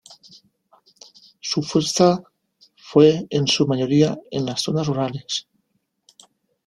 [1.41, 2.23] Su fuerza
[2.75, 5.47] fue en su mayoría en las zonas rurales.